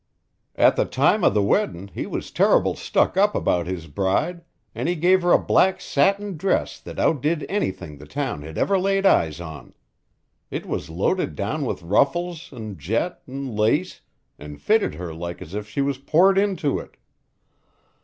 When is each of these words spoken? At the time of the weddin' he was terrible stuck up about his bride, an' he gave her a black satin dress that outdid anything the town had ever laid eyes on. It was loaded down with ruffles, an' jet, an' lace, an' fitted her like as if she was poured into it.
At 0.55 0.77
the 0.77 0.85
time 0.85 1.23
of 1.23 1.35
the 1.35 1.43
weddin' 1.43 1.89
he 1.89 2.07
was 2.07 2.31
terrible 2.31 2.73
stuck 2.75 3.17
up 3.17 3.35
about 3.35 3.67
his 3.67 3.85
bride, 3.85 4.41
an' 4.73 4.87
he 4.87 4.95
gave 4.95 5.21
her 5.21 5.31
a 5.31 5.37
black 5.37 5.79
satin 5.79 6.37
dress 6.37 6.79
that 6.79 6.97
outdid 6.97 7.45
anything 7.47 7.99
the 7.99 8.07
town 8.07 8.41
had 8.41 8.57
ever 8.57 8.79
laid 8.79 9.05
eyes 9.05 9.39
on. 9.39 9.75
It 10.49 10.65
was 10.65 10.89
loaded 10.89 11.35
down 11.35 11.65
with 11.67 11.83
ruffles, 11.83 12.51
an' 12.51 12.79
jet, 12.79 13.21
an' 13.27 13.55
lace, 13.55 14.01
an' 14.39 14.57
fitted 14.57 14.95
her 14.95 15.13
like 15.13 15.39
as 15.39 15.53
if 15.53 15.69
she 15.69 15.81
was 15.81 15.99
poured 15.99 16.39
into 16.39 16.79
it. 16.79 16.97